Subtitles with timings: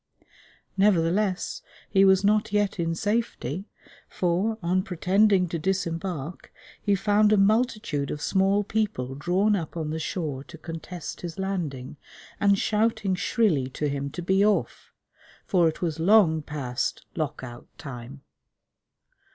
[0.77, 3.65] Nevertheless, he was not yet in safety;
[4.09, 9.91] for, on pretending to disembark, he found a multitude of small people drawn up on
[9.91, 11.97] the shore to contest his landing,
[12.39, 14.91] and shouting shrilly to him to be off,
[15.45, 18.23] for it was long past Lock out Time.